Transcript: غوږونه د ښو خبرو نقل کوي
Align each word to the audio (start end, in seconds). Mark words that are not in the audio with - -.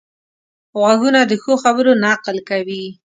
غوږونه 0.79 1.21
د 1.25 1.31
ښو 1.41 1.53
خبرو 1.63 1.91
نقل 2.05 2.37
کوي 2.49 2.83